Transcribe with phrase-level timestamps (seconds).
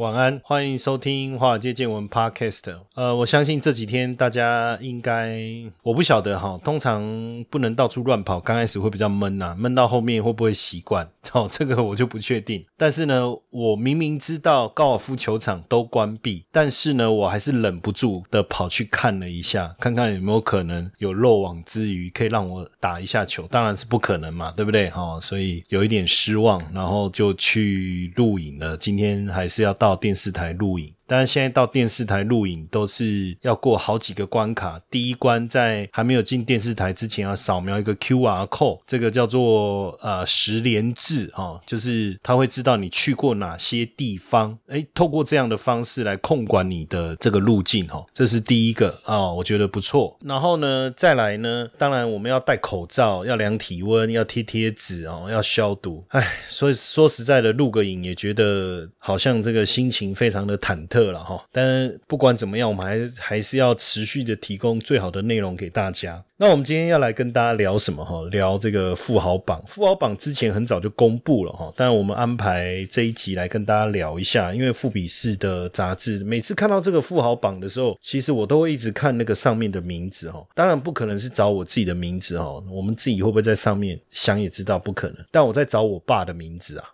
[0.00, 2.74] 晚安，欢迎收听《华尔街见闻》Podcast。
[2.94, 5.38] 呃，我相信这几天大家应该，
[5.82, 11.06] 我不晓得哈，通常不能到处乱跑，刚开始会比较闷呐，闷到后面会不会习惯？
[11.34, 12.64] 哦，这个我就不确定。
[12.78, 23.46] 但是呢，我明明知道高尔夫球场都关闭，但是呢，我还是忍不住的跑去看了一下，看看有没有可能有漏网之鱼可以让我打一下球。
[23.50, 24.88] 当然是不可能嘛，对不对？
[24.88, 28.74] 哈，所以有一点失望，然后就去录影了。
[28.78, 30.94] 今天还是要到到电视台录影。
[31.10, 34.80] 但是现在到电视台录影都是要过好几个关卡。
[34.88, 44.56] 第一关在还没有进电视台之前，要扫描一个 QR code，这个叫做呃十连制哦，就是他会知道你去过哪些地方。
[44.68, 50.16] 哎，透过这样的方式来控管你的这个路径哦，这是第一个哦，我觉得不错。
[50.24, 56.04] 然后呢，再来呢，当然我们要戴口罩，要量体温，要贴贴纸哦，要消毒。
[56.10, 60.99] 哎，所以说实在的，录个影也觉得好像这个心情非常的忐忑。
[61.04, 66.22] 了哈，但不管怎么样，我们还还是要持续的提供最好的内容给大家。
[66.36, 68.22] 那我们今天要来跟大家聊什么哈？
[68.30, 69.62] 聊这个富豪榜。
[69.68, 80.42] 富豪榜之前很早就公布了哈，但我们安排这一集来跟大家聊一下，因为富比士的杂志每次看到这个富豪榜的时候，其实我都会一直看那个上面的名字哈。
[80.54, 85.16] 当然不可能是找我自己的名字哈，我们自己会不会在上面想也知道不可能。
[85.30, 86.84] 但我在找我爸的名字啊，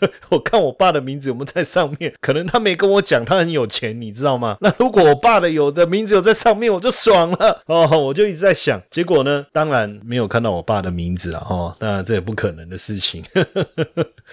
[0.30, 4.56] 我看我爸的名字有没有在上面，可能他没跟我讲，他很有钱，你知道吗？
[4.60, 8.56] 那如果我爸的有的名字有在上面，我就爽了 哦，我就一直在。
[8.56, 9.46] 想结果呢？
[9.52, 11.76] 当然没有看到我爸的名字了哦。
[11.78, 13.22] 当然这也不可能的事情。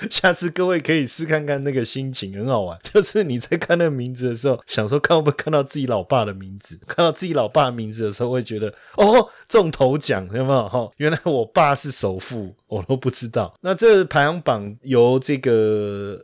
[0.09, 2.79] 下次各位可以试看看那个心情，很好玩。
[2.81, 6.79] 就是你在看那个名字的时候，想说看会不会看到自己老爸的名字。
[6.88, 10.69] 看到自己老爸的名字的时候，会觉得哦中头奖，有没有？
[10.69, 12.56] 哈，原来我爸是首富。
[12.73, 13.53] 我都不知道。
[13.62, 15.53] 那这排行榜由这个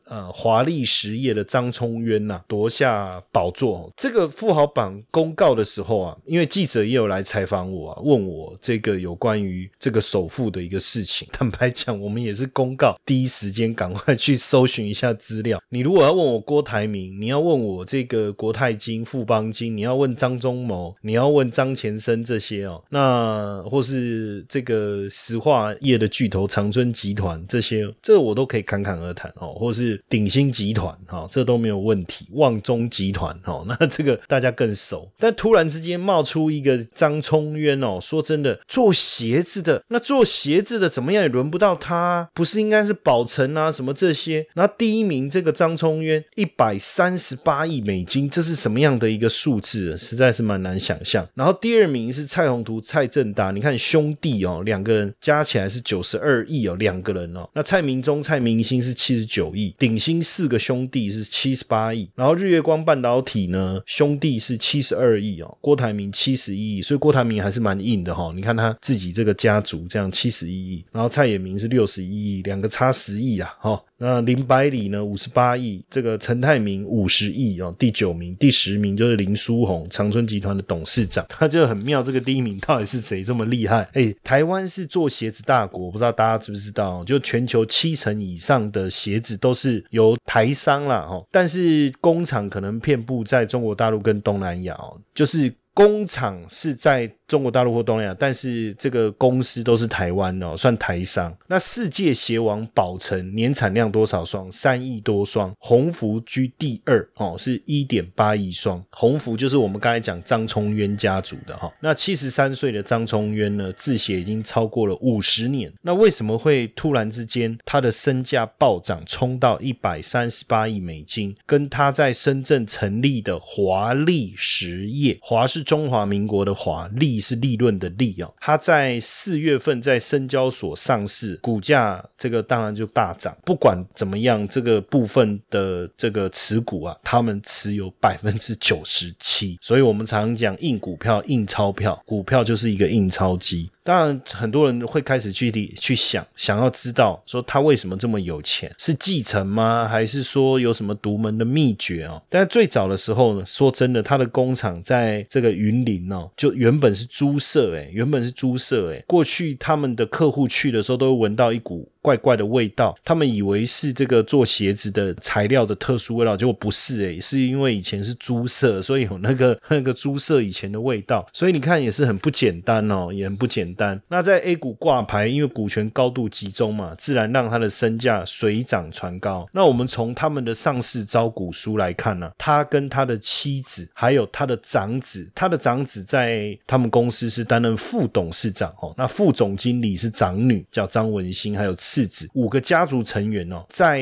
[0.05, 3.91] 呃华丽实业的张聪渊呐夺下宝座。
[3.95, 11.27] 这个富豪榜公告的时候啊，因为记者也有来采访我啊，问我这个有关于这个首富的一个事情。
[11.33, 15.61] 坦白讲，我们也是公告第一时间赶快去搜寻一下资料。
[15.69, 26.39] 你如果要问我郭台铭，你要问我这个国泰金、富邦金，你要问张忠谋，你要问张前生这些哦，那或是这个石化业的巨头。
[26.49, 32.27] 长春集团这些，这我都可以侃侃而谈哦，或是鼎新集团哈，这都没有问题。
[32.31, 35.09] 旺中集团哦，那这个大家更熟。
[35.17, 44.45] 但突然之间冒出一个张聪渊哦，说真的，做鞋子的那做鞋子的怎么样也轮不到他，不是应该是宝成啊什么这些？
[44.55, 49.97] 那第一名这个张聪渊一百三十八亿美金，这是什么样的一个数字？
[49.97, 51.25] 实在是蛮难想象。
[51.35, 56.45] 然后第二名是蔡宏图、蔡正达，你看兄弟哦，两个人加起来是九十二。
[56.49, 57.47] 亿哦，两个人哦。
[57.53, 68.31] 那蔡明忠、蔡明星是七十九亿，鼎新四个兄弟是七十八亿，然后日月光半导体呢，兄弟是七十二亿哦，郭台铭七十一亿，所以郭台铭还是蛮硬的哈。
[68.35, 73.83] 你看他自己这个家族这样七十一亿，然后蔡衍明是六十一亿，两个差十亿啊哈。
[74.01, 75.03] 那林百里呢？
[75.03, 82.01] 五十八亿，这个陈泰明五十亿哦，第九名，第十名就是林书鸿，长春集团的董事长，他就很妙。
[82.01, 83.89] 这个第一名到底是谁这么厉害？
[83.91, 87.03] 哎，台湾是做鞋子大国，不知道大家知不知道？
[87.03, 97.09] 就全球七成以上的鞋子都是由台商啦，哦，但是工厂可能遍布在中国大陆跟东南亚哦，就是工厂是在。
[97.29, 101.31] 中国大陆或东南亚，但是这个公司都是台湾哦，算台商。
[101.45, 104.51] 那世界鞋王宝成年产量多少双？
[104.51, 105.53] 三亿多双。
[105.59, 108.83] 鸿福居第二哦，是一点八亿双。
[108.89, 111.71] 鸿福就是我们刚才讲张聪渊家族的哈。
[111.79, 115.71] 那七十三岁的张聪渊呢，制鞋已经超过了五十年。
[115.83, 121.35] 那为什么会突然之间他的身价暴涨，冲到一百三十八亿美金？
[121.45, 128.33] 跟他在深圳成立的华丽实业，华是中华民国的华，利是利润的利哦。
[128.39, 133.37] 它在四月份在深交所上市，股价这个当然就大涨。
[133.45, 139.59] 不管怎么样，这个部分的这个持股啊，他们持有百分之九十七。
[139.61, 143.69] 所以我们常讲印股票、印钞票，股票就是一个印钞机。
[143.89, 149.87] 当然，很多人会开始去理去想，想要知道说他为什么这么有钱，是继承吗？
[149.89, 152.21] 还是说有什么独门的秘诀哦？
[152.29, 161.89] 但最早的时候呢，说真的，他的工厂在这个云林哦，就原本是猪舍，诶原本是猪舍，诶过去他们的客户去的时候，都会闻到一股。
[162.01, 171.27] 怪怪的味道，他们以为是这个做鞋子的材料的特殊味道，结果不是诶，是因为以前是猪舍，所以有那个 那个猪舍以前的味道。
[171.33, 174.01] 所以你看也是很不简单哦，也很不简单。
[174.07, 179.47] 那在 A 股挂牌，因为股权高度集中嘛，自然让它的身价水涨船高。
[179.51, 191.75] 那我们从他们的上市招股书来看呢，他跟他的妻子还有他的长子，他的长子在他们公司是担任副董事长哦，那副总经理是长女叫张文新，还有。
[191.89, 193.99] 市值五个家族成员哦，在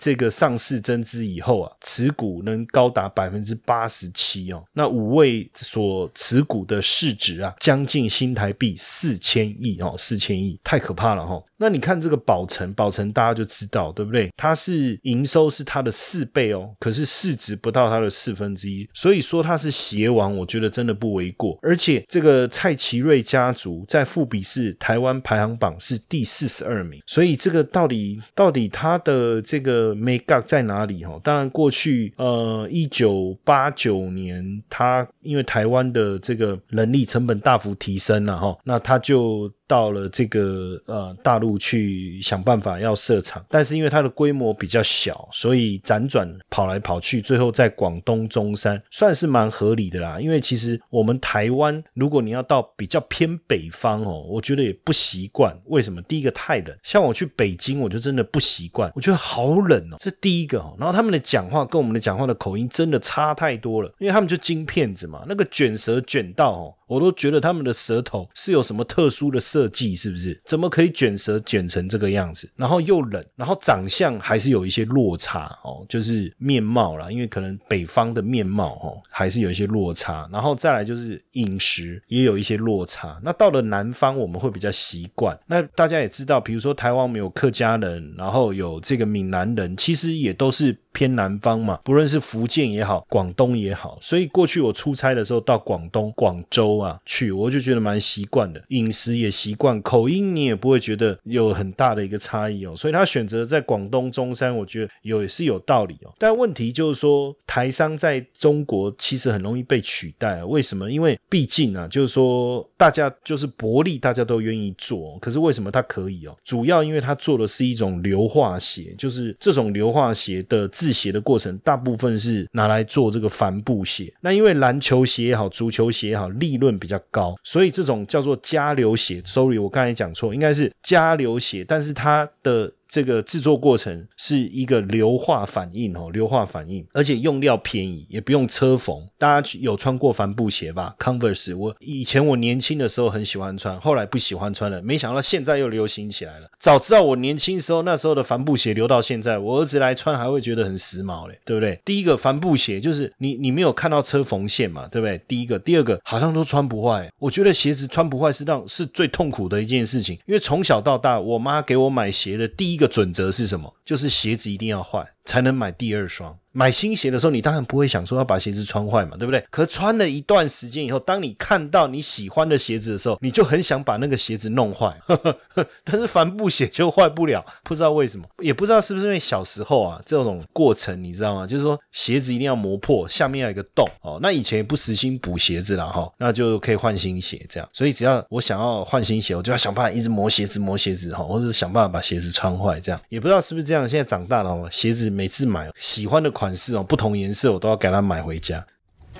[0.00, 4.64] 这个上市增资以后啊，持股能高达百分之八十七哦。
[4.72, 11.42] 那五位所持股的市值啊，将近新台币四千亿哦，四千亿太可怕了哈。
[11.58, 14.30] 那你看这个宝成，宝成大家就知道对不对？
[14.36, 21.58] 它是营收是它的四倍哦，可是市值不到它的四分之一，所以说它是鞋王，我觉得真的不为过。
[21.62, 31.04] 而且这个蔡奇瑞家族在富比士台湾排行榜是第四十二名，所以所以这个到底到底它的这个 make up 在哪里？
[31.04, 39.50] 哈，当然过去呃一九八九年，它因为台湾的这个人力成本大幅提升了哈，那它就。
[39.66, 50.18] 到了这个呃大陆去想办法要设厂，但是因为它的规模比较小，所以辗转跑来跑去，最后在广东中山算是蛮合理的啦。
[50.20, 55.56] 因为其实我们台湾，如果你要到比较偏北方哦，我觉得也不习惯。
[55.66, 56.00] 为什么？
[56.02, 59.96] 第一个太冷，像我去北京，我就真的不习惯，我觉得好冷哦。
[59.98, 66.74] 这第一个哦，然后他们的讲话跟我们的讲话的口音真的差太多了，因为他们就金片子嘛，那个卷舌卷到哦。
[66.86, 70.38] 我都觉得他们的舌头是有什么特殊的设计，是不是？
[70.44, 72.50] 怎么可以卷舌卷成这个样子？
[72.56, 80.28] 然后又冷，然后长相还是有一些落差哦，就是面貌啦，因为可能北方的面貌哦还是有一些落差。
[80.30, 83.18] 然后再来就是饮食也有一些落差。
[83.22, 85.38] 那到了南方我们会比较习惯。
[85.46, 90.76] 那大家也知道，比如说台湾没有客家人，然后有这个闽南人，其实也都是。
[90.96, 102.74] 偏南方嘛，不论是福建也好，广东也好，所以过去我出差的时候到广东广州啊去，我就觉得蛮习惯的，饮食也习惯，口音你也不会觉得有很大的一个差异哦。
[102.74, 106.14] 所以他选择在广东中山，我觉得有也是有道理哦。
[106.16, 110.90] 但问题就是说，台商在中国其实很容易被取代，为什么？
[110.90, 116.34] 因为毕竟啊，就是说大家就是薄利，大家都愿意做，可是为什么他可以哦？
[116.42, 124.12] 主要因为他做的是一种硫化鞋，就是这种硫化鞋的制制鞋的过程，大部分是拿来做这个帆布鞋。
[124.20, 129.20] 那因为篮球鞋也好，足球鞋也好，利润比较高，所以这种叫做加流鞋。
[129.24, 132.72] Sorry，我刚才讲错，应该是加流鞋，但是它的。
[132.96, 138.96] 这个制作过程是一个硫化反应哦，硫化反应，而且用料便宜，也不用车缝。
[139.18, 144.80] 大家有穿过帆布鞋吧？Converse，我以前我年轻的时候很喜欢穿，后来不喜欢穿了。
[144.80, 146.48] 没想到现在又流行起来了。
[146.58, 151.78] 早知道我年轻时候那时候的帆布鞋留到现在，我儿子来穿还会觉得很时髦嘞，对不对？
[151.84, 155.20] 第一个帆布鞋就是你你没有看到车缝线嘛，对不对？
[155.28, 157.12] 第一个，第二个好像都穿不坏。
[157.18, 162.85] 我觉得鞋子穿不坏是让是最痛苦的一件事情，因为从小到大，我妈给我买鞋的第一个。
[162.86, 163.76] 准则是什么？
[163.84, 166.38] 就是鞋子一定要坏，才能买第二双。
[166.56, 169.44] 买新鞋的时候，你当然不会想说要把鞋子穿坏嘛，对不对？
[169.50, 174.90] 可穿了一段时间以后，当你看到你喜欢的鞋子的时候，你就很想把那个鞋子弄坏。
[175.84, 181.46] 但是帆布鞋就坏不了，不知道为什么，也不知道是不是因为小时候啊这种过程，你知道吗？
[181.46, 184.18] 就是说鞋子一定要磨破，下面要有一个洞哦。
[184.22, 187.68] 那以前也不实心补鞋子了哈，那就可以换新鞋这样。
[187.70, 192.98] 所以只要我想要换新鞋，我就要想办法一直磨鞋子磨鞋子哈，或者是想办法把鞋子穿坏这样。
[193.10, 196.45] 也不知道是不是这样，现在长大了哦，鞋子每次买喜欢的款。
[196.46, 198.64] 款式哦，不同颜色我都要给它买回家。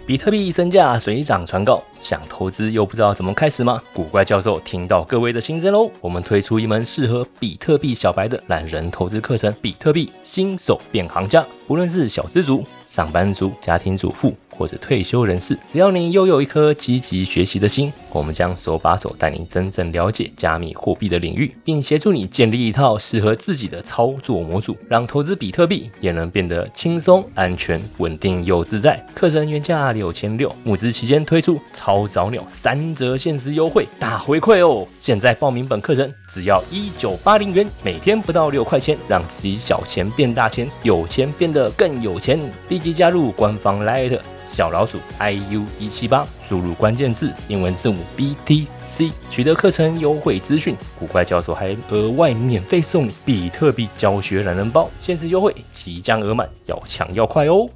[0.06, 3.82] 比特币身价水涨船高，想投资又不知道怎么开始吗？
[3.92, 11.44] 古怪教授听到各位的心声喽，我们推出一门适合比特币小白的懒人投资课程——比特币新手变行家。
[11.66, 14.32] 无论是小资族、上班族、家庭主妇。
[14.56, 29.04] 或者退休人士，只要你拥有一颗积极学习的心，我们将手把手带你真正了解加密货币的领域，并协助你建立一套适合自己的操作模组，让投资比特币也能变得轻松、安全、稳定又自在。
[29.14, 34.86] 课程原价六千六，募资期间推出超早鸟三折限时优惠，大回馈哦！
[34.98, 42.40] 现在报名本课程只要一九八零元，每天不到六块钱，让自己小钱变大钱，有钱变得更有钱。
[42.68, 44.18] 立即加入官方 Light
[44.48, 50.76] 小老鼠 iu 一七八，输入关键字英文字母 BTC，取得课程优惠资讯。
[50.98, 57.68] 古怪教授还额外免费送你比特币教学懒人包，限时优惠即将额满，要抢要快哦！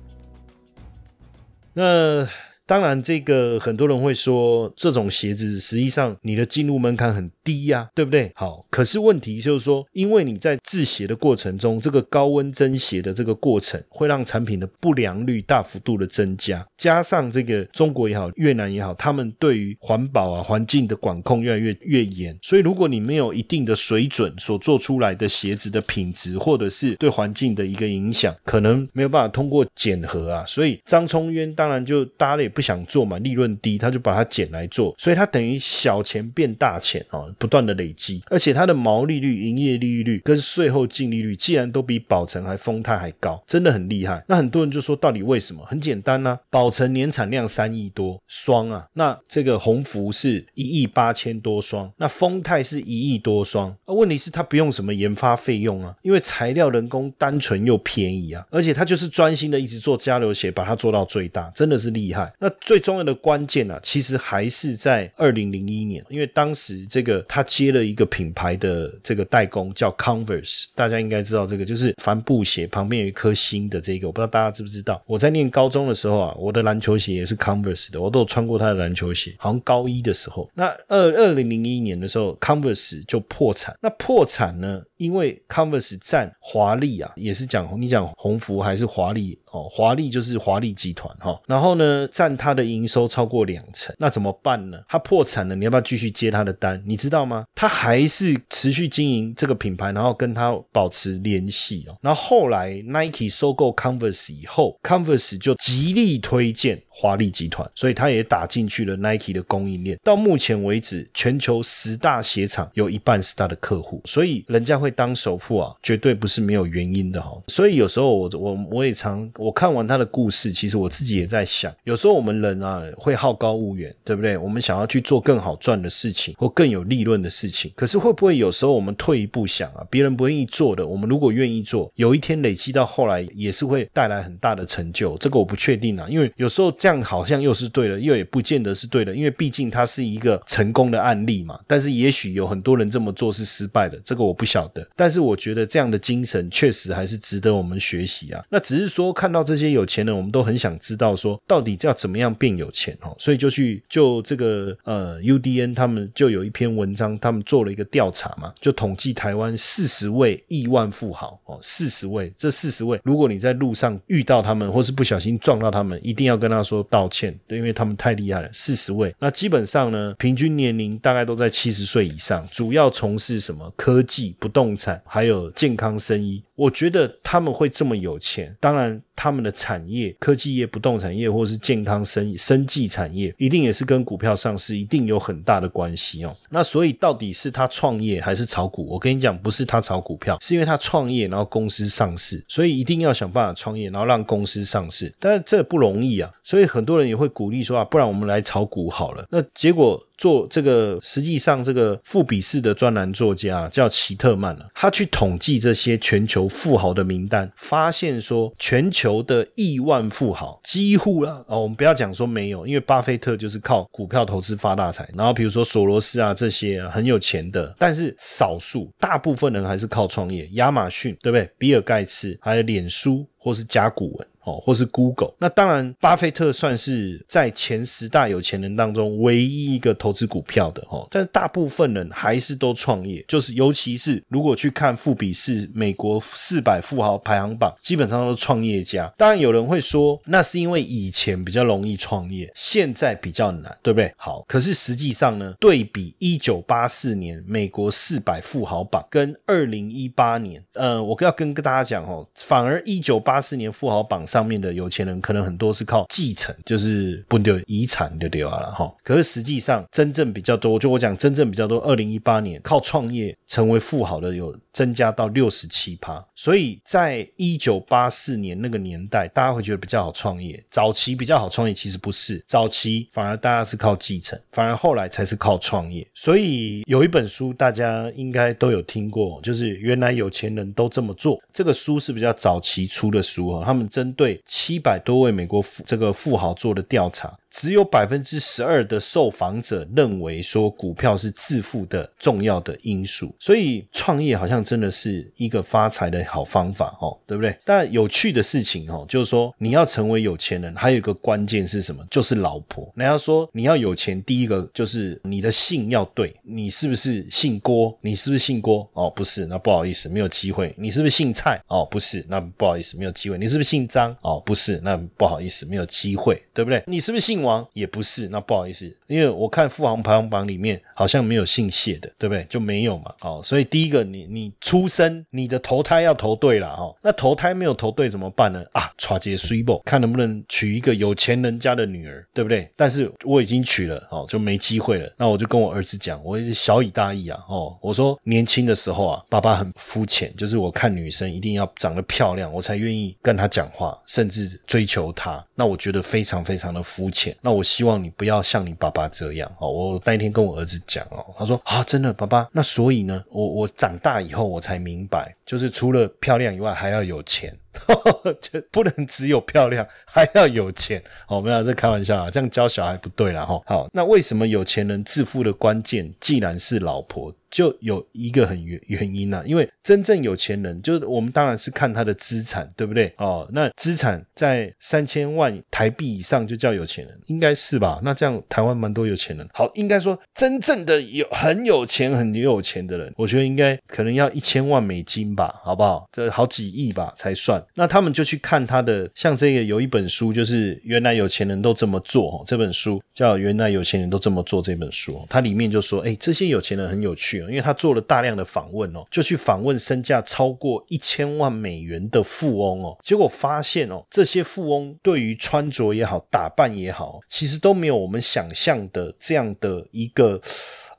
[1.72, 2.26] 那。
[2.70, 8.30] 当然，这个很多人会说，这种鞋子实际上你的进入门槛很低呀，对不对？
[8.36, 30.44] 好，可是问题就是说，因为你在制鞋的过程中，这个高温蒸鞋的这个过程会让产品的不良率大幅度的增加，加上这个中国也好，越南也好，他们对于环保啊、环境的管控越来越越严，所以如果你没有一定的水准，所做出来的鞋子的品质或者是对环境的一个影响，可能没有办法通过检核啊。
[30.46, 32.59] 所以张聪渊当然就大家也不。
[32.60, 44.22] 不想做嘛，利润低，他就把它减来做，所以它等于小钱变大钱哦，不断的累积，而且它的毛利率、营业利率跟税后净利率，既然都比宝成还丰泰还高，真的很厉害。
[44.28, 45.64] 那很多人就说，到底为什么？
[45.64, 62.30] 很简单呐，宝成年产量三亿多双啊，那这个鸿福是一亿八千多双，那丰泰是一亿多双，那问题是它不用什么研发费用啊，因为材料人工单纯又便宜啊，而且它就是专心的一直做加流鞋，把它做到最大，真的是厉害。
[62.38, 75.02] 那最重要的关键呢，其实还是在二零零一年，因为当时这个他接了一个品牌的这个代工，叫 Converse，大家应该知道这个就是帆布鞋旁边有一颗星的这个，我不知道大家知不知道。
[75.06, 80.50] 我在念高中的时候啊，我的篮球鞋也是 Converse 的，我都有穿过他的篮球鞋，好像高一的时候。
[80.54, 83.76] 那二二零零一年的时候，Converse 就破产。
[83.80, 92.90] 那破产呢，因为 Converse 占华丽啊，也是讲你讲鸿福还是华丽哦，华丽就是华丽集团哈，然后呢占它的营。
[92.90, 94.80] 收超过两成，那怎么办呢？
[94.88, 96.82] 它破产了，你要不要继续接它的单？
[96.84, 97.44] 你知道吗？
[97.54, 101.94] 它还是持续经营这个品牌，然后跟它保持联系哦。
[102.02, 109.98] 然后后来 Nike 收购 Converse 以后，Converse 就极力推荐华丽集团，所以他也打进去了 Nike 的供应链。
[110.02, 117.30] 到目前为止，全球十大鞋厂有一半是他的客户，所以人家会当首富啊，绝对不是没有原因的哈。
[117.48, 122.70] 所以有时候我我我也常我看完他的故事，其实我自己也在想，有时候我们人啊。
[122.70, 124.38] 啊，会好高骛远，对不对？
[124.38, 127.72] 我们想要去做更好赚的事情，或更有利润的事情。
[127.74, 135.18] 可是会不会有时候我们退一步想啊，别人不愿意做的，我们如果愿意做，有一天累积到后来也是会带来很大的成就。
[135.18, 141.58] 这个我不确定啊，因为有时候这样好像又是对的，又也不见得是对的，因为毕竟它是一个成功的案例嘛。
[141.66, 144.86] 但是也许有很多人这么做是失败的，这个我不晓得。
[144.94, 148.44] 但是我觉得这样的精神确实还是值得我们学习啊。
[148.50, 152.50] 那只是说看到这些有钱人，我们都很想知道说，到底要怎么样变。
[152.60, 168.48] 有钱哦，所以就去就这个呃，UDN 他们就有一篇文章，他们做了一个调查嘛，就统计台湾四十位亿万富豪哦，四十位，这四十位，如果你在路上遇到他们，或是不小心撞到他们，一定要跟他说道歉，因为他们太厉害了。
[168.52, 176.42] 四十位，那基本上呢，平均年龄大概都在七十岁以上，主要从事什么科技、不动产，还有健康生意。
[176.54, 186.34] 我觉得他们会这么有钱，当然他们的产业、科技业、不动产业，或是健康生、生技产业，一定也是跟股票上市一定有很大的关系哦。
[186.48, 188.86] 那所以到底是他创业还是炒股？
[188.86, 195.14] 我跟你讲，不是他炒股票，是因为他创业，然后公司上市，所以一定要想办法创业，然后让公司上市。
[195.18, 199.26] 但是这不容易啊，所以很多人也会鼓励说啊，不然我们来炒股好了。
[199.28, 200.02] 那结果。
[200.20, 221.50] 做这个，实际上这个富比士的专栏作家叫奇特曼啊，他去统计这些全球富豪的名单，发现说全球的亿万富豪几乎啊，哦，我们不要讲说没有，因为巴菲特就是靠股票投资发大财，然后比如说索罗斯啊这些很有钱的，但是少数，大部分人还是靠创业，亚马逊对不对？
[221.56, 224.28] 比尔盖茨还有脸书或是甲骨文。
[224.42, 231.06] 哦，或是 Google，那当然，巴菲特算是在前十大有钱人当中唯一一个投资股票的哦。
[231.10, 239.12] 但大部分人还是都创业，就是尤其是如果去看富比士美国四百富豪排行榜，基本上都是创业家。
[239.18, 244.10] 当然有人会说，那是因为以前比较容易创业，现在比较难，对不对？
[244.16, 258.92] 好，可是实际上呢，对比一九八四年美国四百富豪榜跟二零一八年，呃，我要跟跟大家讲哦，反而一九八八四年富豪榜上面的有钱人，可能很多是靠继承，就是不丢遗产就丢了哈。
[259.04, 266.20] 可是实际上真正比较多，就我讲真正比较多，二零一八年靠创业成为富豪的有增加到六十七趴。
[266.34, 276.04] 所以在一九八四年那个年代，大家会觉得比较好创业，早期比较好创业，其实不是，早期反而大家是靠继承，反而后来才是靠创业。
[276.16, 281.40] 所以有一本书大家应该都有听过，就是原来有钱人都这么做。
[281.52, 287.36] 这个书是比较早期出的书啊，他们针对七百多位美国富这个富豪做的调查。
[287.50, 297.56] 只有百分之十二的受访者认为说股票是致富的重要的因素，所以创业好像真的是一个发财的好方法哦，对不对？
[297.64, 302.06] 但有趣的事情哦，就是说你要成为有钱人，还有一个关键是什么？
[302.08, 302.90] 就是老婆。
[302.94, 307.98] 人家说你要有钱，第一个就是你的姓要对，你是不是姓郭？
[308.00, 308.88] 你是不是姓郭？
[308.92, 310.72] 哦，不是，那不好意思，没有机会。
[310.78, 311.60] 你是不是姓蔡？
[311.66, 313.36] 哦，不是，那不好意思，没有机会。
[313.38, 314.16] 你是不是姓张？
[314.22, 316.82] 哦，不是，那不好意思，没有机会，对不对？
[316.86, 317.39] 你是不是姓？
[317.42, 322.44] 王也不是，那不好意思，因为我看富豪排行榜里面好像没有姓谢的，对不对？
[322.48, 323.14] 就没有嘛。
[323.20, 326.96] 哦，所以第一个，你你出生，你的投胎要投对了哦。
[327.02, 328.64] 那投胎没有投对怎么办呢？
[328.72, 332.70] 啊，抓接 s u 看能不能娶一个有钱人家的女儿，对不对？
[332.76, 335.12] 但是我已经娶了，哦，就没机会了。
[335.16, 345.44] 那我就跟我儿子讲，我也是小以大义啊，哦，我说年轻的时候啊，爸爸很肤浅，就是我看女生一定要长得漂亮，我才愿意跟她讲话，甚至追求她。
[345.54, 347.29] 那我觉得非常非常的肤浅。
[347.40, 349.70] 那我希望你不要像你爸爸这样哦。
[349.70, 352.48] 我那一天跟我儿子讲哦，他说啊，真的，爸爸。
[352.52, 357.56] 那所以呢，我我长大以后我才明白，就是除了漂亮以外，还要有钱。
[358.40, 361.02] 就不能只有漂亮，还要有钱。
[361.28, 363.60] 哦，没有在开玩笑啊，这样教小孩不对了哈。
[363.66, 367.34] 好，那为什么有钱人致富的关键，既然是老婆？
[367.50, 373.12] 就有一个很原原因呐，因为真正有钱人，就是我们当然是看他的资产，对不对？
[373.18, 377.98] 哦，那资产在三千万台币以上就叫有钱人，应该是吧？
[378.04, 379.44] 那这样台湾蛮多有钱人。
[379.52, 386.08] 好，应该说真正的有很有钱、很有钱的人，我觉得应该可能要一千万美金吧，好不好？
[386.12, 387.59] 这好几亿吧才算。
[387.74, 392.44] 那他们就去看他的，像这个有一本书，就是原来有钱人都这么做。
[392.46, 397.46] 这本书叫《原来有钱人都这么做》这本书，它里面就说，哎，这些有钱人很有趣哦。
[397.48, 410.40] 因为他做了大量的访问哦，就去访问身价超过一千万美元的富翁哦，结果发现哦，这些富翁对于穿着也好、打扮也好，其实都没有我们想象的这样的一个。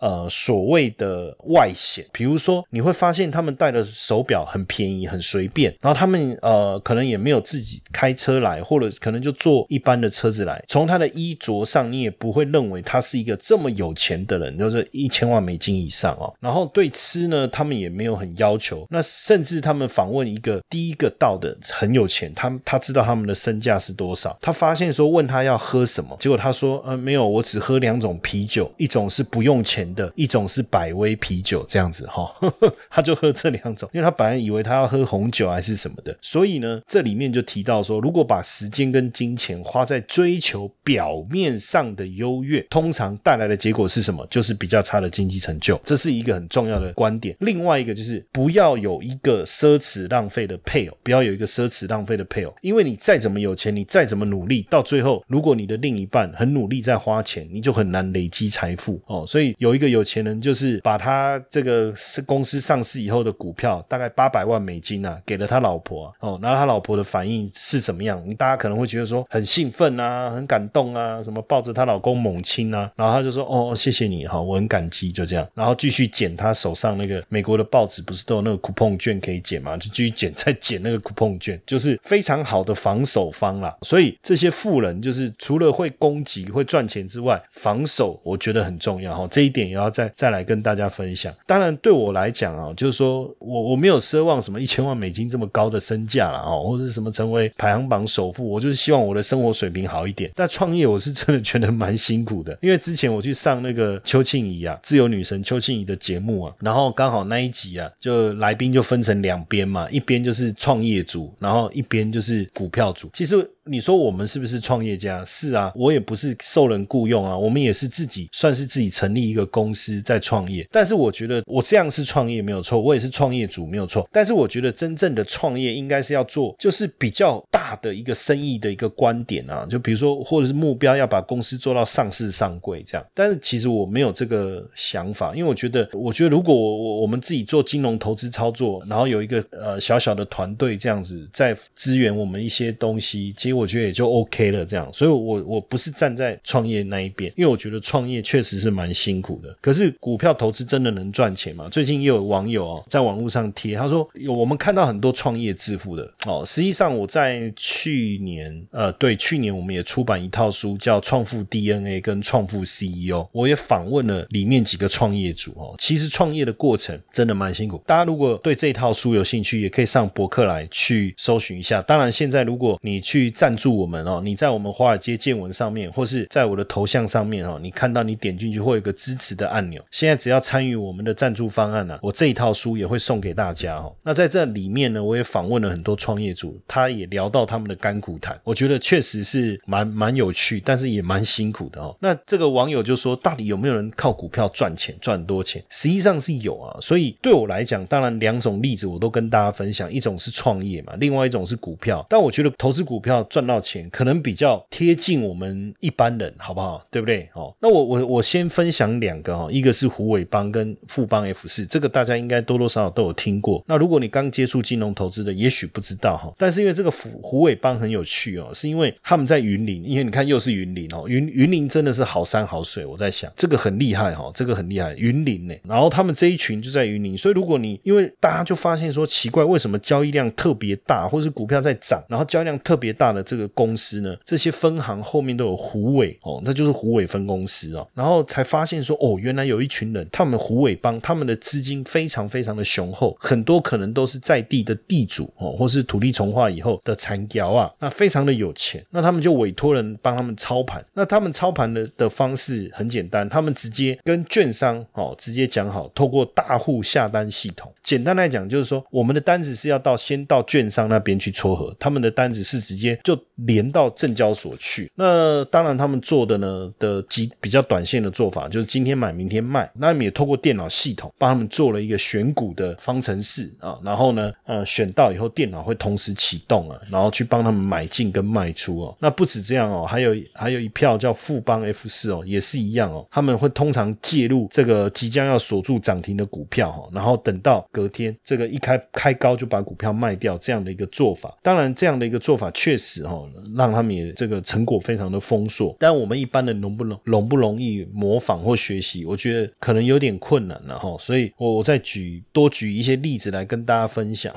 [0.02, 10.60] 呃，所谓的外显，比如说你会发现他们戴的手表很便宜、很随便，然后他们呃可能也没有自己开车来，或者可能就坐一般的车子来。
[10.68, 16.34] 从他的衣着上，你也不会认为他是一个这么有钱的人，就是一千万美金以上哦。
[16.40, 18.84] 然后对吃呢，他们也没有很要求。
[18.90, 29.91] 那甚至他们访问一个第一个到的很有钱，他他知道他们的身价是多少，他发现说问他要喝什么，结果他说呃没有，我只喝两种啤酒，一种是不用钱。
[29.96, 32.34] 的一种是百威啤酒这样子哈，
[32.90, 44.26] 他就喝这两种，因为他本来以为他要喝红酒还是什么的，所以呢，这里面就提到说，如果把时间跟金钱花在追求表面上的优越，通常带来的结果是什么？
[44.30, 47.36] 就是比较差的经济成就，这是一个很重要的观点。
[47.40, 59.26] 另外一个就是不要有一个奢侈浪费的配偶，不要有一个奢侈浪费的配偶，因为你再怎么有钱，你再怎么努力，到最后，如果你的另一半很努力在花钱，你就很难累积财富哦。
[59.28, 59.92] 所以有一个。
[59.92, 66.40] 有钱人就是把他这个是公司上市以后的股票，大概八百万美金啊，给了他老婆哦。
[66.42, 68.24] 然后他老婆的反应是怎么样？
[68.36, 72.90] 大家可能会觉得说很兴奋啊，很感动啊，什么抱着她老公猛亲啊。
[72.96, 79.76] 然后他就说：“哦，谢谢你哈，我很感激。”就这样，然后继续捡他手上那个美国的报纸，不是都有那个 coupon 券可以捡吗？
[79.76, 83.76] 就继续捡，再捡那个 coupon 券，就是非常好的防守方啦。
[83.82, 89.28] 所以这些富人就是除了会攻击、会赚钱之外，防守我觉得很重要哈。
[89.30, 89.92] 这一点也要。
[89.92, 91.34] 再再来跟大家分享。
[91.46, 98.50] 当然，对我来讲啊，就是说我我没有奢望什么一千万美金这么高的身价了哦，或者什么成为排行榜首富。
[98.50, 100.32] 我就是希望我的生活水平好一点。
[100.34, 113.10] 但创业我是真的觉得蛮辛苦的，因为之前我去上那个邱庆怡啊，自由女神邱庆怡的节目啊，然后刚好那一集啊，就来宾就分成两边嘛，一边就是创业组，然后一边就是股票组。
[113.14, 113.46] 其实。
[113.64, 115.24] 你说我们是不是创业家？
[115.24, 119.61] 是啊，我也不是受人雇佣啊，我们也是自己算是自己成立一个公。
[119.62, 120.68] 公司在创业。
[120.72, 124.08] 但是我觉得我这样是创业没有错，我也是创业主没有错。
[124.12, 133.06] 但是我觉得真正的创业应该是要做，就是比较大的一个生意的一个观点啊，就比如说或者是目标要把公司做到上市上柜这样。
[133.14, 144.90] 但是其实我没有这个想法，因为我觉得，我觉得如果我我我们自己做金融投资操作，然后有一个呃小小的团队这样子在支援我们一些东西，其实我觉得也就 OK 了这样。
[144.94, 149.56] 所以，我我不是站在创业那一边，因为我觉得创业确实是蛮辛苦的。
[149.60, 151.68] 可是股票投资真的能赚钱吗？
[151.70, 156.44] 最近也有网友哦在网络上贴，他说有我们看到很多创业致富的哦。
[156.46, 165.76] 实际上我在去年呃对去年我们也出版一套书叫《创富 DNA》跟《创富 CEO》，我也访问了里面几个创业主哦。
[165.80, 167.82] 其实创业的过程真的蛮辛苦。
[167.86, 171.82] 大家如果对这套书有兴趣，也可以上博客来去搜寻一下。
[171.82, 179.84] 当然，现在如果你去赞助我们哦，你在我们华尔街见闻上面，或是在我的头像上面哦，你看到你点进去会有个支持的按钮。
[179.92, 183.96] 现在只要参与我们的赞助方案呢，我这一套书也会送给大家哦。
[184.04, 191.96] 那在这里面呢，我也访问了很多创业主，他也聊到他们的甘苦谈，我觉得确实是蛮蛮有趣，但是也蛮辛苦的哦。
[192.00, 195.64] 那这个网友就说，到底有没有人靠股票赚钱赚多钱？
[195.70, 196.78] 实际上是有啊。
[196.82, 202.06] 所以对我来讲，当然两种例子我都跟大家分享，一种是创业嘛，另外一种是股票。
[202.10, 206.86] 但我觉得投资股票赚到钱，可能比较贴近我们一般人，好不好？
[206.90, 207.30] 对不对？
[207.34, 213.64] 哦，那我我我先分享两个哈，一个是虎尾帮跟富邦 F 四，这个大家应该多多少少都有听过。
[213.68, 216.34] 那如果你刚接触金融投资的，也许不知道哈。
[216.38, 222.86] 但是因为这个虎虎尾帮很有趣哦，是因为他们在云林，因为你看又是云林哦，云云林真的是好山好水。
[222.86, 225.56] 我在想这个很厉害哈，这个很厉害，云林呢。
[225.64, 234.16] 然后他们这一群就在云林，所以如果你因为大家就发现说奇怪，为什么交易量特别大，或是股票在涨，然后交易量特别大的这个公司呢？
[234.26, 237.88] 这些分行后面都有虎尾哦，那就是虎尾分公司哦。
[237.94, 250.84] 然后才发现说哦，原来有一群人，他们虎尾帮他们的资金非常非常的雄厚，很多可能都是在地的地主哦，或是土地重化以后的残雕啊，那非常的有钱，那他们就委托人帮他们操盘。
[250.94, 257.72] 那他们操盘的的方式很简单，他们直接跟券商哦直接讲好，透过大户下单系统。
[257.84, 264.92] 简单来讲就是说，我们的单子是要到先到券商那边去撮合，他们的单子是直接就连到证交所去。
[264.96, 269.70] 那当然他们做的呢的几比较短线的做法，就是今天买明天卖。
[269.74, 278.96] 那们也透过电脑系统帮他们做了一个选股的方程式啊，然后呢呃选到以后电脑会同时启动啊，然后去帮他们买进跟卖出哦。
[279.00, 291.36] 那不止这样哦，还有还有一票叫富邦 F 四哦，也是一样哦，他们会通常介入这个即将要锁住涨停的股票哈，然后等到隔天这个一开开高就把股票卖掉这样的一个做法。
[291.42, 293.18] 当然这样的一个做法确实哈，
[293.56, 295.76] 让他们也这个成果非常的丰硕。
[295.80, 298.91] 但我们一般的容不容容不容易模仿或学习？
[299.06, 300.96] 我觉得可能有点困难了哈。
[301.00, 304.34] 所以我我再举多举一些例子来跟大家分享。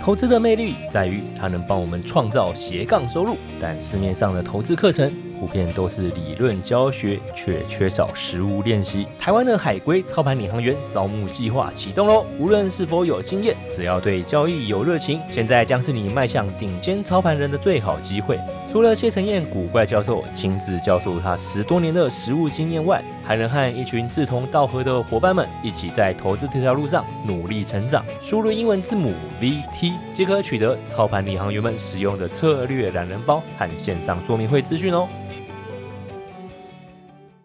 [0.00, 9.06] 投资的魅力在于它能帮我们创造斜杠收入，但市面上的投资课程普遍都是理论教学，却缺少实物练习。
[9.18, 12.24] 台湾的海归操盘领航员招募计划启动喽！
[12.38, 18.38] 无论是否有经验，只要对交易有热情，现在将是你迈向顶尖操盘人的最好机会。
[18.70, 28.04] 除了谢承彦古怪教授亲自教授他十多年的实务经验外，还能和一群志同道合的伙伴们一起在投资这条路上努力成长。
[28.20, 35.08] 输入英文字母 VT 即可取得操盘领航员们使用的策略懒人包和线上说明会资讯哦。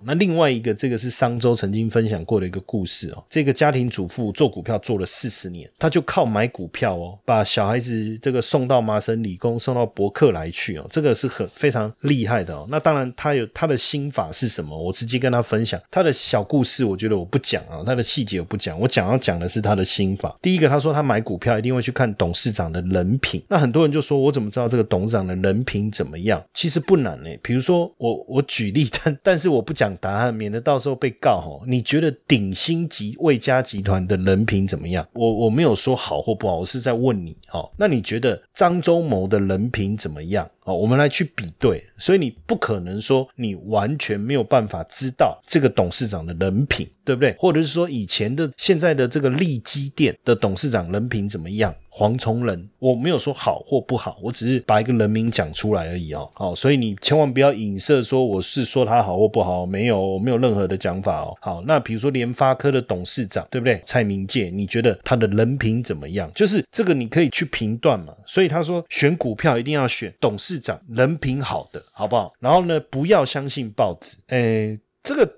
[0.06, 3.24] 那另外一个，这个是商周曾经分享过的一个故事哦。
[3.30, 12.68] 这个家庭主妇做股票做了四十年，他就靠买股票哦，把小孩子这个送到麻省理工，送到伯克莱去哦，这个是很非常厉害的哦。
[12.70, 14.78] 那当然，他有他的心法是什么？
[14.78, 16.84] 我直接跟他分享他的小故事。
[16.84, 20.36] 我觉得我不讲啊，他的细节我不讲，我讲要讲的是他的心法。
[20.42, 23.42] 第一个，他说他买股票一定会去看董事长的人品。
[23.48, 26.44] 那很多人就说，我怎么知道这个董事长的人品怎么样？
[26.54, 27.30] 其实不难呢。
[27.42, 29.93] 比如说我我举例，但但是我不讲。
[29.98, 31.66] 答案，免得到时候被告哈。
[31.68, 35.08] 你觉得鼎新集魏家集团的人品怎么样？
[35.14, 37.72] 我我没有说好或不好，我是在问你哦。
[37.78, 40.50] 那你觉得张忠谋的人品怎么样？
[40.65, 41.84] 哦，我们来去比对。
[41.97, 47.34] 所以你不可能说你完全没有办法知道这个董事长的人品，对不对？
[47.38, 51.73] 或者是说以前的、现在的这个利基店的董事长人品怎么样？
[51.95, 56.28] 黄崇仁，我没有说好或不好，我只是把一个人名讲出来而已哦。
[56.34, 61.38] 好，所以你千万不要影射说我是说他好或不好，没有，没有任何的讲法哦。
[61.39, 63.80] 好，那比如说联发科的董事长，对不对？
[63.86, 66.30] 蔡明介，你觉得他的人品怎么样？
[66.34, 68.12] 就是这个你可以去评断嘛。
[68.26, 72.32] 所以他说选股票一定要选董事市长人品好的，好不好？
[72.39, 74.80] 然后呢，不要相信报纸，诶。
[75.02, 75.30] 这个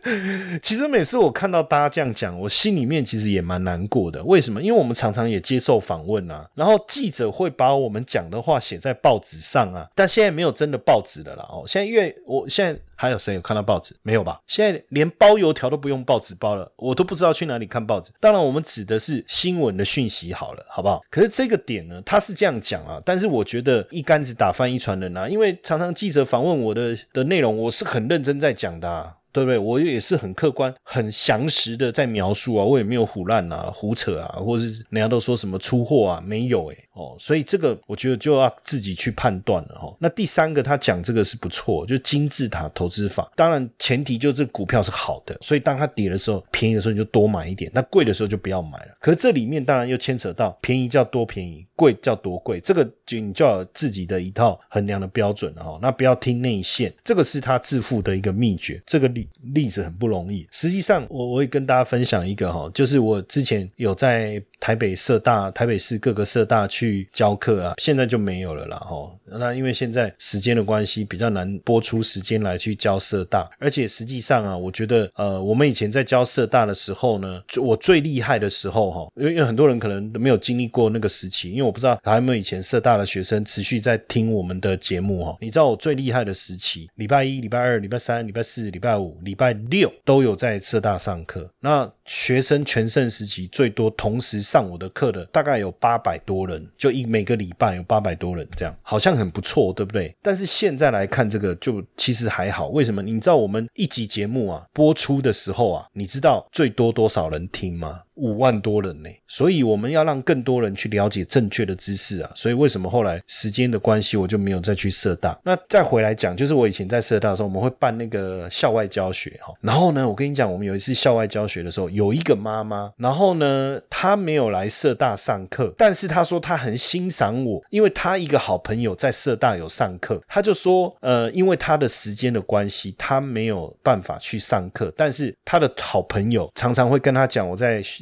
[0.62, 4.24] 其实每次我看到大家这样讲，我心里面其实也蛮难过的。
[4.24, 4.62] 为什么？
[4.62, 11.46] 因为我们常常也接受访问啊，然后记者会把我们讲的话写在报纸上啊，但现在没有真的报纸了啦。
[11.50, 12.80] 哦，现在因为我现在。
[13.00, 13.96] 还有谁有看到报纸？
[14.02, 14.38] 没有吧？
[14.46, 18.12] 现在连包油条都不用报纸包了，我都不知道去哪里看报纸。
[18.20, 21.00] 当然，我们指的是新闻的讯息好了，好不好？
[21.10, 28.86] 可是这个点呢，他是这样讲啊，但是我觉得一竿子打翻一船人啊，因为常常记者访问我的的内容，我是很认真在讲的。
[28.86, 29.16] 啊。
[29.32, 29.58] 对不对？
[29.58, 39.94] 我也是很客观、很详实的在描述啊，我也没有胡乱啊、胡扯啊，或者是人家都说什么出货啊，没有诶哦，所以这个我觉得就要自己去判断了哈。
[39.98, 48.96] 那第三个他讲这个是不错，就金字塔投资法，当然前提就这股票是好的，所以当它跌的时候，便宜的时候你就多买一点，那贵的时候就不要买了。
[49.00, 55.78] 可是这里面当然又牵扯到便宜叫多便宜，贵叫多贵，这个就你就要自己的一套衡量的标准了哈。
[55.80, 59.08] 那不要听内线，这个是他致富的一个秘诀，这个
[59.54, 60.46] 例子很不容易。
[60.50, 69.18] 实际上，我我会跟大家分享一个哈，就是我之前有在台北社大、台北市各个社大去教课啊，现在就没有了啦吼。
[69.24, 73.50] 那因为现在时间的关系，比较难播出时间来去教社大。
[73.58, 85.36] 而且实际上啊，我觉得呃，我们以前在教社大的时候呢，我最厉害的时候哈，因为因为很多人可能都没有经历过那个时期，因为我不知道还有没有以前社大的学生持续在听我们的节目哈。
[85.40, 91.48] 你知道我最厉害的时期，礼拜一、礼拜二、礼拜三、礼拜四、礼拜五、礼拜六都有在社大上课。
[91.60, 100.12] 那学生全盛时期最多同时上我的课的大概有八百多人，就一每个礼拜有八百多人这样，好像很不错，对不对？
[100.20, 103.00] 但是现在来看这个就其实还好，为什么？
[103.00, 108.00] 你知道我们一集节目啊播出的时候啊，你知道最多多少人听吗？
[108.20, 112.30] 五万多人呢，所以我们要让更多人去了解正确的知识啊。
[112.34, 115.38] 所以为什么后来时间的关系，我就没有再去社大。
[115.42, 119.54] 那再回来讲，就是我以前在社大的时候，我们会办那个校外教学哈。
[119.62, 137.82] 然后呢，我跟你讲，我们有一次校外教学的时候，有一个妈妈，然后呢，她没有来社大上课，但是她说她很欣赏我，因为她一个好朋友在社大有上课，她就说，呃，因为她的时间的关系，她没有办法去上课，但是她的好朋友常常会跟她讲，我在。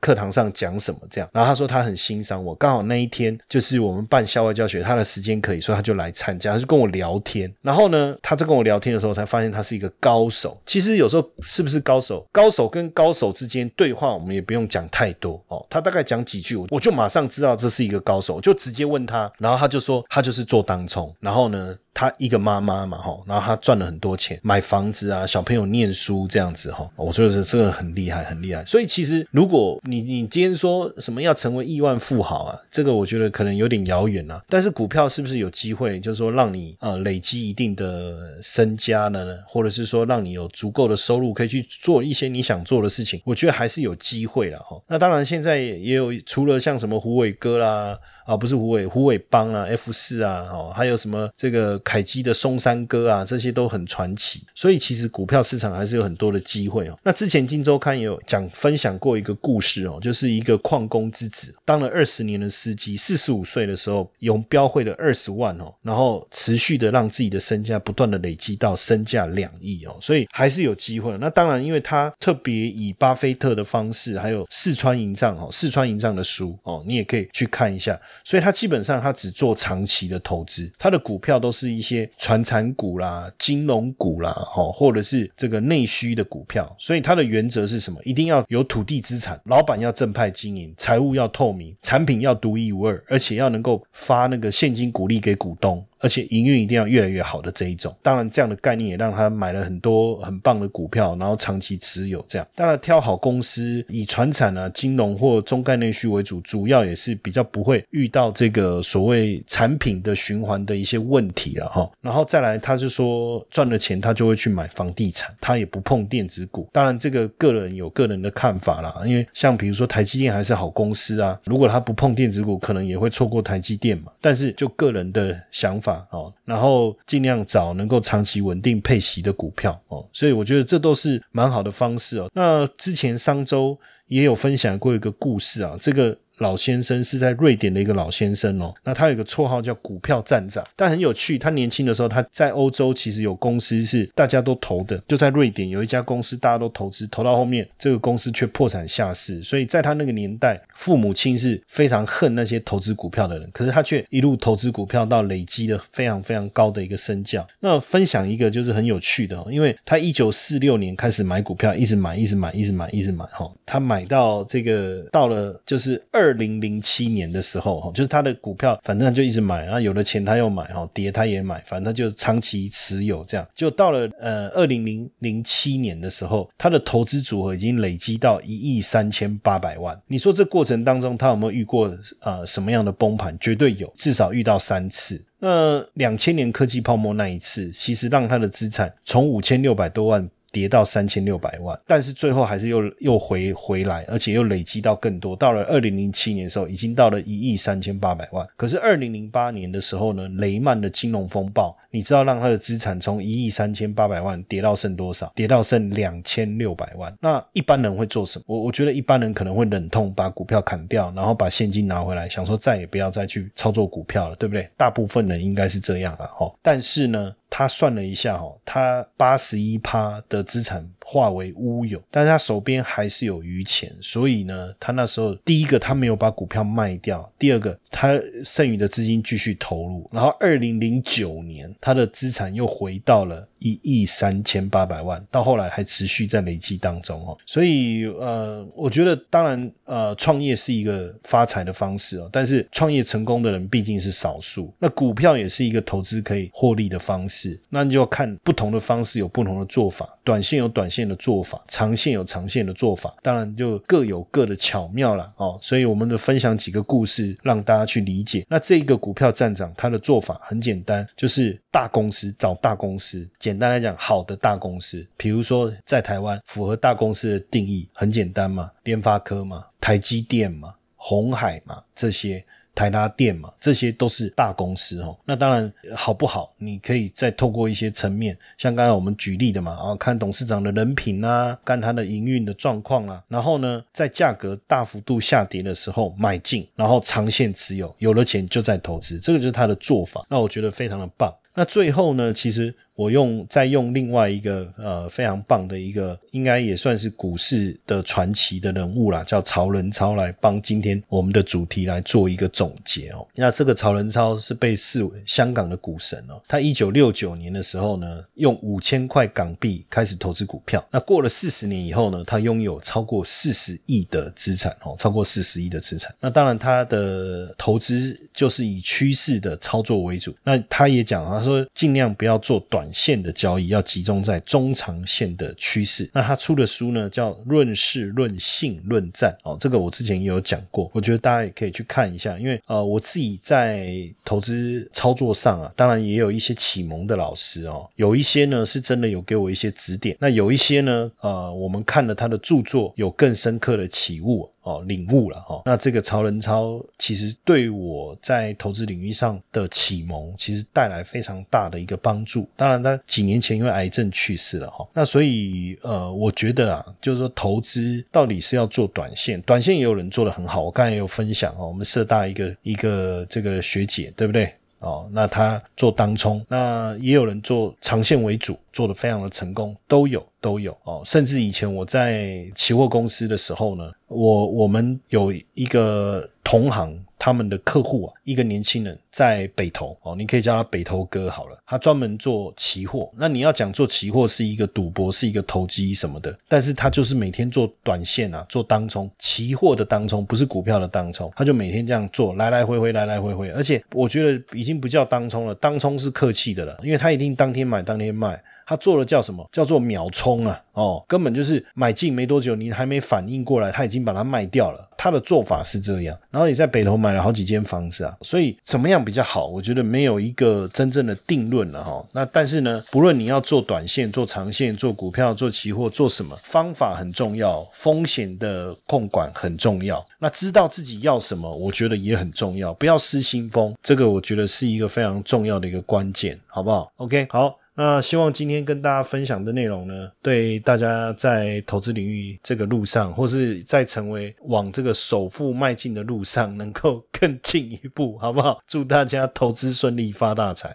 [0.00, 7.52] 课堂上讲什么这样，然后他说他很欣赏我，刚好那一天就是我们办校外教学，他的时间可以，所以他就来参加，他就跟我聊天。
[7.62, 10.60] 然后呢，他在跟我聊天的时候，才发现他是一个高手。
[10.66, 15.64] 其实有时候是不是高手，高手跟高手之间对话，我们也不用讲太多哦。
[15.68, 21.76] 他大概讲几句，我我就马上知道这是一个高手，就直接问他，然后他就说他就是做当冲，然后呢。
[21.98, 28.62] 他一个妈妈嘛，哈，然后他赚了很多钱，买房子啊，小朋友念书这样子，哈，我觉得这个很厉害，很厉害。
[28.66, 34.42] 所以其实如果你你今天说什么要成为亿万富豪啊，这个我觉得可能有点遥远啊。
[34.48, 43.20] 但是股票是不是有机会，就是说让你呃累积一定的身家呢，或者是说让你有足够的收入，可以去做一些你想做的事情？
[43.24, 44.80] 我觉得还是有机会了，哈。
[44.88, 47.98] 那当然现在也有除了像什么胡伟哥啦。
[48.26, 54.42] 啊，不是胡伟，胡伟帮啊，F 四啊，哦，还有什么这个凯基的松山哥啊，这些都很传奇。
[54.52, 56.98] 所以其实股票市场还是有很多的机会哦。
[57.04, 71.16] 那之前金周刊也有讲分享过一个故事哦，就是一个矿工之子，当了二十年的司机，四十五岁的时候用标会的二十万哦，然后持续的让自己的身价不断的累积到身价两亿哦，所以还是有机会。
[71.18, 77.98] 那当然，因为他特别以巴菲特的方式，还有四川营帐哦，四川营帐的书哦，你也可以去看一下。
[78.24, 86.74] 所以他基本上他只做长期的投资，他的股票都是一些传产股啦、金融股啦，哦，或者是这个内需的股票。
[86.78, 87.98] 所以他的原则是什么？
[88.04, 95.84] 一定要有土地资产，老板要正派经营，财务要透明，产品要独一无二，而且要能够发那个现金股利给股东。
[96.00, 102.46] 而且营运一定要越来越好的这一种，当然这样的概念也让他买了很多很棒的股票，然后长期持有这样。
[102.54, 111.90] 当然挑好公司，以船产啊、金融或中概内需为主，主要也是比较不会遇到这个所谓产品的循环的一些问题了哈。
[112.02, 116.68] 然后再来，他就说赚了钱他就会去买房地产，他也不碰电子股。
[116.72, 124.12] 当然这个个人有个人的看法啦，因为像比如说台积电还是好公司啊，如果他不碰电子股，可能也会错过台积电嘛。
[124.20, 125.85] 但是就个人的想法。
[125.86, 132.28] 法哦，然后尽量找能够长期稳定配息的股票哦，所以我觉得这都是蛮好的方式哦。
[132.34, 157.46] 那之前商周也有分享过一个故事啊，这个老先生是在瑞典的一个老先生哦，那他有个绰号叫股票站长，但很有趣，他年轻的时候他在欧洲其实有公司是大家都投的，就在瑞典有一家公司大家都投资，投到后面这个公司却破产下市，所以在他那个年代，父母亲是非常恨那些投资股票的人，可是他却一路投资股票到累积了非常非常高的一个身价。
[157.60, 179.96] 那分享一个就是很有趣的，因为他一九四六年开始买股票，一直买，一直买，一直买，一直买，哈，他买到这个到了就是二二零零七年的时候，哈，就是他的股票反正就一直买，然后有了钱他又买，哈，跌他也买，反正他就长期持有这样，就到了呃二零零零七年的时候，他的投资组合已经累积到一亿三千八百万。
[180.08, 183.36] 你说这过程当中他有没有遇过呃什么样的崩盘？
[183.38, 185.24] 绝对有，至少遇到三次。
[185.38, 190.28] 那两千年科技泡沫那一次，其实让他的资产从五千六百多万。
[190.56, 195.36] 跌到三千六百万，但是最后还是又又回回来，而且又累积到更多。
[195.36, 198.48] 到了二零零七年的时候，已经到了一亿三千八百万。
[198.56, 205.30] 可是二零零八年的时候呢，雷曼的金融风暴，你知道让他的资产从一亿三千八百万跌到剩多少？
[205.34, 207.14] 跌到剩两千六百万。
[207.20, 208.44] 那一般人会做什么？
[208.46, 214.66] 我我觉得一般人可能会忍痛把股票砍掉，然后把现金拿回来，想说再也不要再去操作股票了，对不对？
[214.74, 216.50] 大部分人应该是这样了哈。
[216.62, 217.34] 但是呢？
[217.48, 233.46] 他算了一下，哈，他八十一趴的资产化为乌有，但是他手边还是有余钱，所以呢，他那时候第一个他没有把股票卖掉，第二个他剩余的资金继续投入，然后二零零九年他的资产又回到了。
[233.58, 263.28] 一亿三千八百万，到后来还持续在累积当中哦，所以呃，我觉得当然呃，创业是一个发财的方式哦，但是创业成功的人毕竟是少数，那股票也是一个投资可以获利的方式，那你就要看不同的方式有不同的做法，短线有短线线的做法，长线有长线的做法，当然就各有各的巧妙了哦，所以我们的分享几个故事让大家去理解，那这个股票站长他的做法很简单，就是大公司找大公司。
[263.38, 272.44] 简单来讲，好的大公司，比如说在台湾符合大公司的定义，很简单嘛，联发科嘛，台积电嘛，红海嘛，这些
[272.76, 275.16] 台达电嘛，这些都是大公司哦。
[275.24, 276.52] 那当然好不好？
[276.58, 290.24] 你可以再透过一些层面，像刚才我们举例的嘛，啊，看董事长的人品啊，看他的营运的状况啊，然后呢，在价格大幅度下跌的时候买进，然后长线持有，有了钱就在投资，这个就是他的做法。
[290.28, 291.34] 那我觉得非常的棒。
[291.54, 292.72] 那最后呢，其实。
[292.96, 303.26] 我用再用另外一个呃非常棒的一个，应该也算是股市的传奇的人物啦，叫曹仁超来帮今天我们的主题来做一个总结哦。
[303.34, 306.40] 那这个曹仁超是被视为香港的股神哦。
[306.48, 310.82] 他一九六九年的时候呢，用五千块港币开始投资股票。
[310.90, 316.14] 那过了四十年以后呢，他拥有超过四十亿的资产哦，超过四十亿的资产。
[316.18, 320.34] 那当然他的投资就是以趋势的操作为主。
[320.42, 322.85] 那他也讲他说尽量不要做短。
[322.92, 326.10] 线的交易要集中在中长线的趋势。
[326.12, 332.38] 那他出的书呢，叫《论事、论性、论战》哦，这个我之前也有讲过，我觉得大家也可以去看一下。
[332.38, 333.88] 因为呃，我自己在
[334.24, 344.50] 投资操作上啊，当然也有一些启蒙的老师哦，有一些呢是真的有给我一些指点，那有一些呢，呃，我们看了他的著作，有更深刻的启悟。
[344.66, 345.62] 哦，领悟了哈。
[345.64, 352.48] 那这个曹仁超其实对我在投资领域上的启蒙，其实带来非常大的一个帮助。
[352.56, 354.84] 当然，他几年前因为癌症去世了哈。
[354.92, 360.64] 那所以呃，我觉得啊，就是说投资到底是要做短线，短线也有人做的很好。
[360.64, 364.52] 我刚才也有分享哦，我们社大一个一个这个学姐，对不对？
[364.80, 371.00] 哦，那他做当冲，那也有人做长线为主，做的非常的成功，都有都有哦。
[371.06, 377.02] 甚至以前我在期货公司的时候呢，我我们有一个同行。
[377.18, 381.58] 他们的客户啊，一个年轻人在北投哦，你可以叫他北投哥好了。
[381.66, 398.40] 他专门做期货，那你要讲做期货是一个赌博，是一个投机什么的，但是他就是每天做短线啊，做当冲，期货的当冲不是股票的当冲，他就每天这样做，来来回回，来来回回，而且我觉得已经不叫当冲了，当冲是客气的了，因为他一定当天买当天卖。
[398.66, 399.48] 他做的叫什么？
[399.52, 400.60] 叫做秒冲啊！
[400.72, 404.88] 哦，根本就是买进没多久，你还没反应过来，他已经把它卖掉了。
[404.98, 406.18] 他的做法是这样。
[406.30, 409.46] 然后也在北投买了好几间房子啊，所以怎么样比较好？
[409.46, 412.04] 我觉得没有一个真正的定论了哈。
[412.12, 420.04] 那但是呢，不论你要做短线、做长线、做股票、做期货、做什么，方法很重要，风险的控管很重要。
[420.18, 423.74] 那知道自己要什么，我觉得也很重要，不要失心疯。
[423.82, 427.56] 这个我觉得是一个非常重要的一个关键，好不好？OK，好。
[427.78, 438.58] 那希望今天跟大家分享的内容呢，对大家在投资领域这个路上，或是在成为往这个首富迈进的路上，能够更进一步，好不好？
[438.66, 440.74] 祝大家投资顺利，发大财！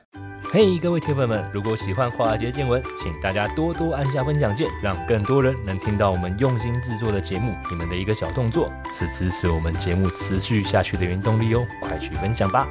[0.51, 7.55] 嘿，各位铁粉们，如果喜欢华尔街见闻，请大家多多按下分享键，让更多人能听到我们用心制作的节目。
[7.71, 12.67] 你们的一个小动作，是支持我们节目持续下去的原动力哦，快去分享吧！